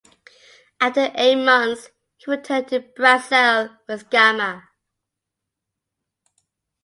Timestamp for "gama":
4.09-4.67